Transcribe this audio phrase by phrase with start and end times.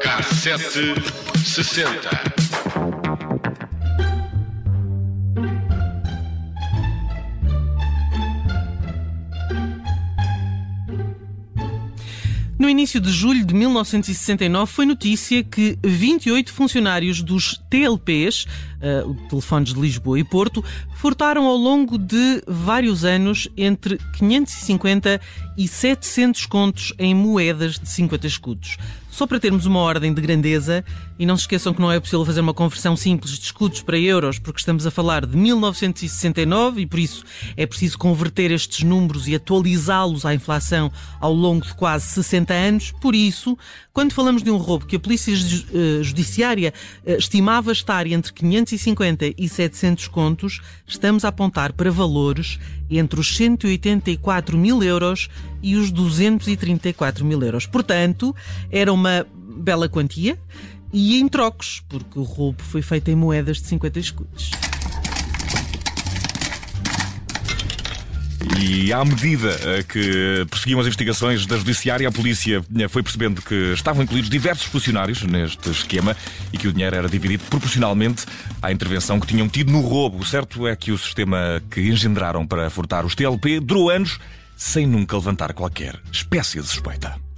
[0.00, 0.94] Cassete
[1.44, 2.39] sessenta.
[12.60, 19.72] No início de julho de 1969 foi notícia que 28 funcionários dos TLPs, uh, telefones
[19.72, 20.62] de Lisboa e Porto,
[20.94, 25.18] furtaram ao longo de vários anos entre 550
[25.56, 28.76] e 700 contos em moedas de 50 escudos.
[29.10, 30.84] Só para termos uma ordem de grandeza,
[31.18, 33.98] e não se esqueçam que não é possível fazer uma conversão simples de escudos para
[33.98, 37.24] euros, porque estamos a falar de 1969 e por isso
[37.56, 42.92] é preciso converter estes números e atualizá-los à inflação ao longo de quase 60 anos.
[43.00, 43.58] Por isso,
[43.92, 46.72] quando falamos de um roubo que a Polícia eh, Judiciária
[47.04, 52.58] eh, estimava estar entre 550 e 700 contos, estamos a apontar para valores
[52.98, 55.28] entre os 184 mil euros
[55.62, 57.66] e os 234 mil euros.
[57.66, 58.34] Portanto,
[58.70, 60.38] era uma bela quantia
[60.92, 64.50] e em trocos, porque o roubo foi feito em moedas de 50 escudos.
[68.58, 69.50] E à medida
[69.88, 74.66] que prosseguiam as investigações da Judiciária, a polícia eh, foi percebendo que estavam incluídos diversos
[74.66, 76.16] funcionários neste esquema
[76.52, 78.24] e que o dinheiro era dividido proporcionalmente
[78.62, 80.18] à intervenção que tinham tido no roubo.
[80.18, 84.18] O certo é que o sistema que engendraram para furtar os TLP durou anos
[84.56, 87.29] sem nunca levantar qualquer espécie de suspeita.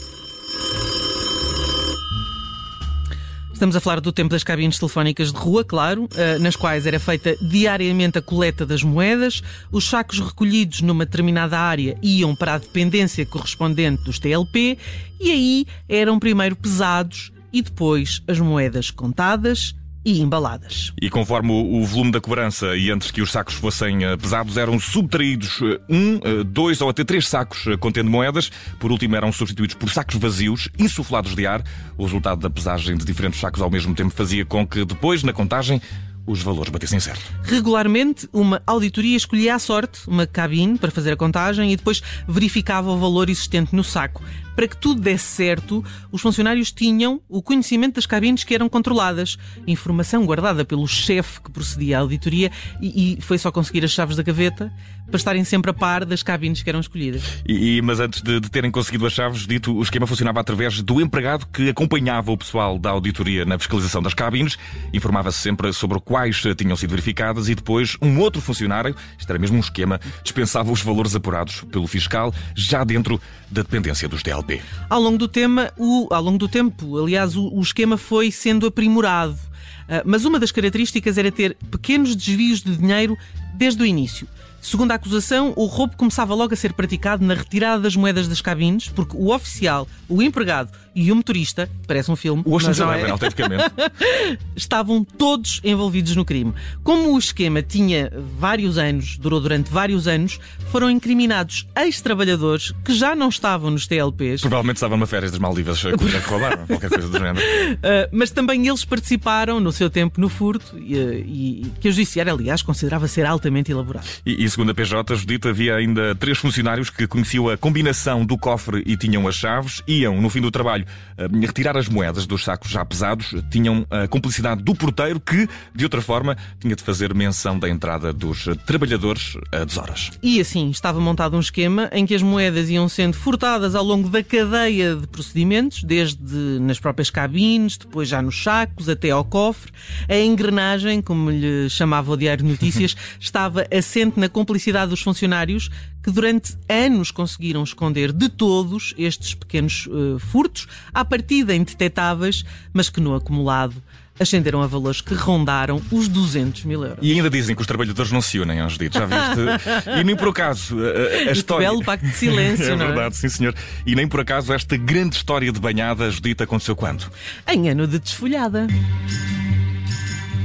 [3.63, 6.99] Estamos a falar do tempo das cabines telefónicas de rua, claro, eh, nas quais era
[6.99, 12.59] feita diariamente a coleta das moedas, os sacos recolhidos numa determinada área iam para a
[12.59, 14.77] dependência correspondente dos TLP
[15.21, 20.93] e aí eram primeiro pesados e depois as moedas contadas e embaladas.
[21.01, 24.79] E conforme o volume da cobrança e antes que os sacos fossem eh, pesados, eram
[24.79, 28.51] subtraídos eh, um, eh, dois ou até três sacos contendo moedas.
[28.81, 31.63] Por último, eram substituídos por sacos vazios, insuflados de ar.
[31.97, 35.33] O resultado da pesagem de diferentes sacos ao mesmo tempo fazia com que depois, na
[35.33, 35.81] contagem,
[36.27, 37.23] os valores batessem certo.
[37.43, 42.91] Regularmente, uma auditoria escolhia à sorte uma cabine para fazer a contagem e depois verificava
[42.91, 44.23] o valor existente no saco.
[44.55, 49.39] Para que tudo desse certo, os funcionários tinham o conhecimento das cabines que eram controladas,
[49.67, 52.51] informação guardada pelo chefe que procedia à auditoria
[52.81, 54.71] e, e, foi só conseguir as chaves da gaveta
[55.07, 57.23] para estarem sempre a par das cabines que eram escolhidas.
[57.47, 61.01] E, mas antes de, de, terem conseguido as chaves, dito, o esquema funcionava através do
[61.01, 64.59] empregado que acompanhava o pessoal da auditoria na fiscalização das cabines,
[64.93, 69.57] informava-se sempre sobre quais tinham sido verificadas e depois um outro funcionário, isto era mesmo
[69.57, 73.19] um esquema, dispensava os valores apurados pelo fiscal já dentro
[73.51, 74.61] da dependência dos DL.
[74.91, 78.67] Ao longo do, tema, o, ao longo do tempo, aliás, o, o esquema foi sendo
[78.67, 79.33] aprimorado.
[79.33, 83.17] Uh, mas uma das características era ter pequenos desvios de dinheiro
[83.55, 84.29] desde o início.
[84.63, 88.41] Segundo a acusação, o roubo começava logo a ser praticado na retirada das moedas das
[88.41, 93.07] cabines, porque o oficial, o empregado e o motorista, parece um filme, o Ocean's Eleven,
[93.07, 93.65] é, autenticamente,
[94.55, 96.55] estavam todos envolvidos no crime.
[96.85, 100.39] Como o esquema tinha vários anos, durou durante vários anos,
[100.71, 104.43] foram incriminados ex-trabalhadores que já não estavam nos TLPs.
[104.43, 107.41] Provavelmente estavam numa férias das Maldivas que roubaram, qualquer coisa do género.
[107.41, 111.93] Uh, mas também eles participaram no seu tempo no furto e, e, e que o
[111.93, 114.07] judiciário, aliás, considerava ser altamente elaborado.
[114.25, 118.83] E segundo a PJ, Judita, havia ainda três funcionários que conheciam a combinação do cofre
[118.85, 120.85] e tinham as chaves, iam, no fim do trabalho,
[121.17, 125.85] eh, retirar as moedas dos sacos já pesados, tinham a cumplicidade do porteiro que, de
[125.85, 130.11] outra forma, tinha de fazer menção da entrada dos trabalhadores a deshoras.
[130.23, 134.11] E assim estava montado um esquema em que as moedas iam sendo furtadas ao longo
[134.11, 139.73] da cadeia de procedimentos, desde nas próprias cabines, depois já nos sacos, até ao cofre.
[140.07, 145.71] A engrenagem, como lhe chamava o Diário de Notícias, estava assente na cumplicidade dos funcionários
[146.03, 152.91] que durante anos conseguiram esconder de todos estes pequenos uh, furtos, à partida indetetáveis, mas
[152.91, 153.81] que no acumulado
[154.19, 156.99] ascenderam a valores que rondaram os 200 mil euros.
[157.01, 159.91] E ainda dizem que os trabalhadores não se unem aos ditos, já viste?
[160.01, 161.69] e nem por acaso a, a história.
[161.69, 162.89] belo pacto de silêncio, é não é?
[162.89, 163.55] verdade, sim senhor.
[163.87, 167.11] E nem por acaso esta grande história de banhada, Judita, aconteceu quando?
[167.49, 168.67] Em ano de desfolhada.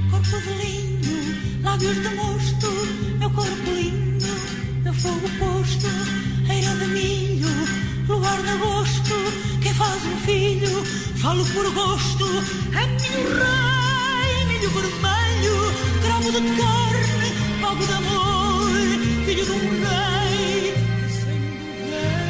[0.10, 2.68] Corpo de linho, lábios de mosto,
[3.38, 4.25] corpo lindo,
[4.84, 5.86] meu fogo posto,
[6.51, 7.48] eira de milho,
[8.07, 9.13] luar de agosto,
[9.62, 10.84] quem faz um filho,
[11.22, 12.25] falo por gosto,
[12.74, 15.56] é milho rei, milho vermelho,
[16.01, 18.72] cravo de carne, pago de amor,
[19.28, 19.76] filho de um.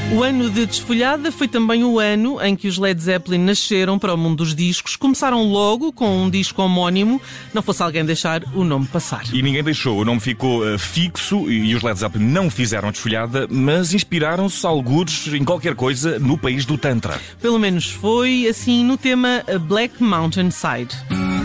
[0.10, 4.14] O ano de desfolhada foi também o ano em que os Led Zeppelin nasceram para
[4.14, 4.96] o mundo dos discos.
[4.96, 7.22] Começaram logo com um disco homónimo,
[7.54, 9.24] não fosse alguém deixar o nome passar.
[9.34, 13.48] E ninguém deixou, o nome ficou uh, fixo e os Led Zeppelin não fizeram desfolhada,
[13.52, 17.20] mas inspiraram-se algures em qualquer coisa no país do Tantra.
[17.42, 21.37] Pelo menos foi assim no tema Black Mountain Side.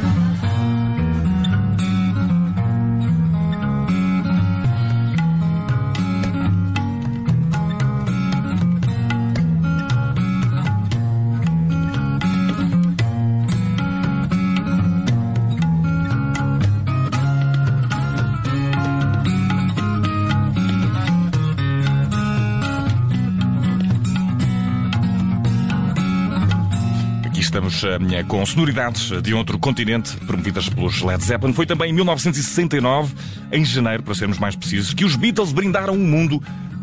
[27.53, 31.53] Estamos uh, com sonoridades de outro continente promovidas pelos Led Zeppelin.
[31.53, 33.15] Foi também em 1969,
[33.53, 36.43] em janeiro, para sermos mais precisos, que os Beatles brindaram o mundo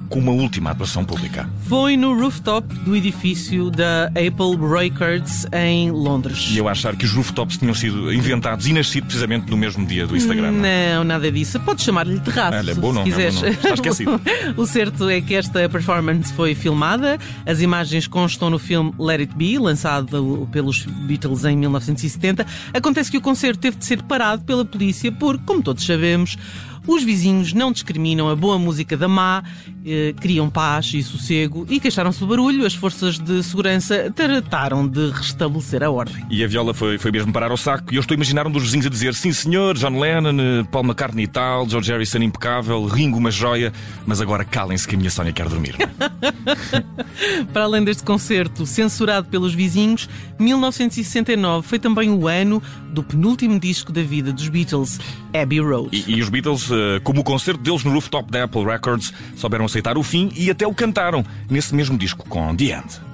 [0.09, 1.47] com uma última atuação pública.
[1.67, 6.49] Foi no rooftop do edifício da Apple Records em Londres.
[6.51, 10.07] E eu achar que os rooftops tinham sido inventados e nascido precisamente no mesmo dia
[10.07, 10.51] do Instagram.
[10.51, 11.59] Não, nada disso.
[11.59, 12.57] Podes chamar-lhe terraço.
[12.57, 13.43] Olha, bom nome, se quiseres.
[13.43, 13.51] É bom.
[13.51, 14.21] Está esquecido.
[14.57, 17.19] o certo é que esta performance foi filmada.
[17.45, 22.45] As imagens constam no filme Let It Be, lançado pelos Beatles em 1970.
[22.73, 26.37] Acontece que o concerto teve de ser parado pela polícia porque, como todos sabemos,
[26.89, 29.43] os vizinhos não discriminam a boa música da má,
[29.85, 32.65] eh, criam paz e sossego e queixaram-se do barulho.
[32.65, 36.25] As forças de segurança trataram de restabelecer a ordem.
[36.31, 37.93] E a viola foi, foi mesmo parar ao saco.
[37.93, 40.63] E eu estou a imaginar um dos vizinhos a dizer: Sim, senhor, John Lennon, eh,
[40.71, 43.71] Paul McCartney e tal, George Harrison impecável, Ringo uma joia,
[44.07, 45.75] mas agora calem-se que a minha Sónia quer dormir.
[47.53, 50.09] Para além deste concerto censurado pelos vizinhos,
[50.39, 54.99] 1969 foi também o ano do penúltimo disco da vida dos Beatles,
[55.33, 55.89] Abbey Road.
[55.91, 59.65] E, e os Beatles eh, como o concerto deles no rooftop da Apple Records, souberam
[59.65, 63.08] aceitar o fim e até o cantaram nesse mesmo disco com The End.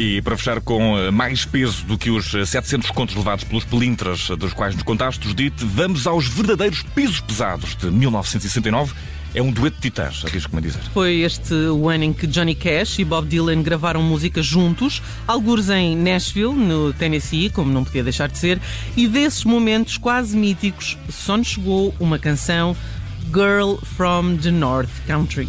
[0.00, 3.66] E para fechar com eh, mais peso do que os 700 eh, contos levados pelos
[3.66, 8.94] pelintras eh, dos quais nos contaste, Judite, vamos aos verdadeiros pesos pesados de 1969.
[9.34, 10.80] É um dueto de titãs, arrisco-me dizer.
[10.94, 15.68] Foi este o ano em que Johnny Cash e Bob Dylan gravaram música juntos, alguns
[15.68, 18.58] em Nashville, no Tennessee, como não podia deixar de ser,
[18.96, 22.74] e desses momentos quase míticos só nos chegou uma canção,
[23.26, 25.46] Girl from the North Country.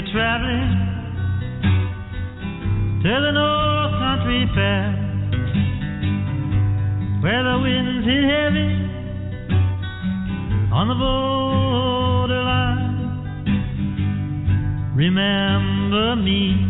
[0.00, 0.70] You're traveling
[3.02, 4.92] to the North Country Fair,
[7.22, 8.72] where the winds hit heavy
[10.72, 12.56] on the borderline.
[14.96, 16.69] Remember me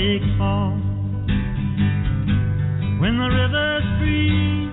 [0.00, 0.72] snowflakes fall,
[3.00, 4.70] when the river's free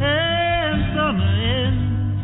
[0.00, 2.20] and summer ends,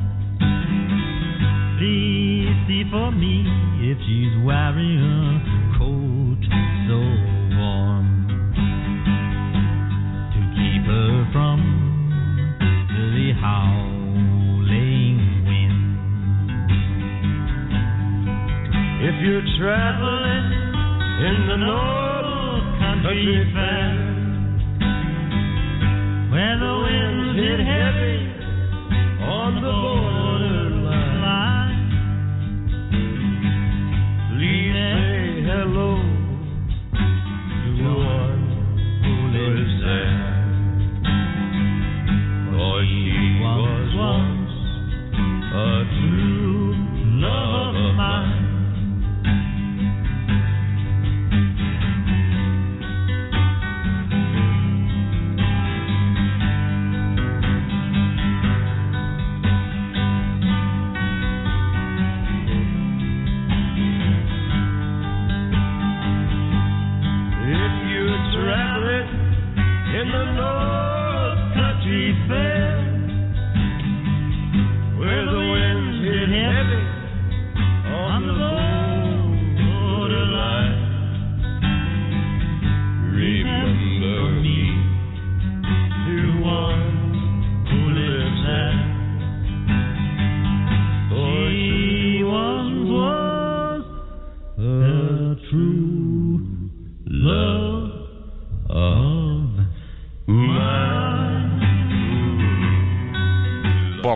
[1.78, 3.44] please see for me
[3.90, 5.47] if she's wearing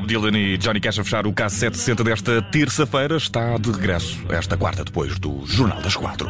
[0.02, 3.16] Bob Dylan e Johnny Cash a fechar o K760 desta terça-feira.
[3.16, 6.28] Está de regresso esta quarta, depois do Jornal das Quatro.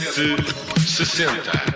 [0.00, 0.54] sete
[0.86, 1.73] sessenta.